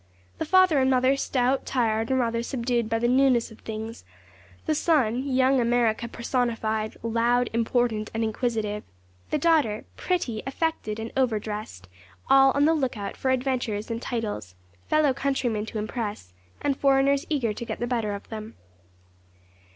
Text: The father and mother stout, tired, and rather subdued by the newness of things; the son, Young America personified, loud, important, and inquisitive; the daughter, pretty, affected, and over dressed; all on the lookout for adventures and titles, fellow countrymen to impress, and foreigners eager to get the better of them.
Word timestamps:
The 0.39 0.45
father 0.45 0.79
and 0.79 0.89
mother 0.89 1.15
stout, 1.15 1.63
tired, 1.63 2.09
and 2.09 2.19
rather 2.19 2.41
subdued 2.41 2.89
by 2.89 2.97
the 2.97 3.07
newness 3.07 3.51
of 3.51 3.59
things; 3.59 4.03
the 4.65 4.73
son, 4.73 5.21
Young 5.29 5.59
America 5.61 6.07
personified, 6.07 6.97
loud, 7.03 7.51
important, 7.53 8.09
and 8.11 8.23
inquisitive; 8.23 8.81
the 9.29 9.37
daughter, 9.37 9.85
pretty, 9.97 10.41
affected, 10.47 10.97
and 10.97 11.11
over 11.15 11.37
dressed; 11.37 11.87
all 12.31 12.49
on 12.53 12.65
the 12.65 12.73
lookout 12.73 13.15
for 13.15 13.29
adventures 13.29 13.91
and 13.91 14.01
titles, 14.01 14.55
fellow 14.89 15.13
countrymen 15.13 15.67
to 15.67 15.77
impress, 15.77 16.33
and 16.63 16.77
foreigners 16.79 17.27
eager 17.29 17.53
to 17.53 17.63
get 17.63 17.77
the 17.79 17.85
better 17.85 18.15
of 18.15 18.27
them. 18.29 18.55